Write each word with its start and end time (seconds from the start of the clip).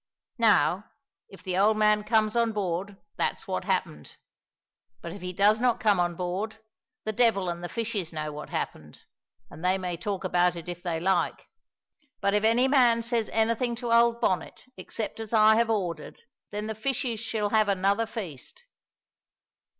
Now, 0.39 0.85
if 1.29 1.43
the 1.43 1.55
old 1.59 1.77
man 1.77 2.03
comes 2.03 2.35
on 2.35 2.53
board, 2.53 2.97
that's 3.17 3.47
what 3.47 3.65
happened; 3.65 4.15
but 4.99 5.11
if 5.13 5.21
he 5.21 5.31
does 5.31 5.59
not 5.59 5.79
come 5.79 5.99
on 5.99 6.15
board, 6.15 6.57
the 7.05 7.13
devil 7.13 7.49
and 7.49 7.63
the 7.63 7.69
fishes 7.69 8.11
know 8.11 8.33
what 8.33 8.49
happened, 8.49 9.03
and 9.51 9.63
they 9.63 9.77
may 9.77 9.97
talk 9.97 10.23
about 10.23 10.55
it 10.55 10.67
if 10.67 10.81
they 10.81 10.99
like. 10.99 11.45
But 12.19 12.33
if 12.33 12.43
any 12.43 12.67
man 12.67 13.03
says 13.03 13.29
anything 13.31 13.75
to 13.75 13.93
old 13.93 14.19
Bonnet 14.19 14.65
except 14.75 15.19
as 15.19 15.33
I 15.33 15.53
have 15.57 15.69
ordered, 15.69 16.21
then 16.49 16.65
the 16.65 16.73
fishes 16.73 17.19
shall 17.19 17.51
have 17.51 17.69
another 17.69 18.07
feast." 18.07 18.63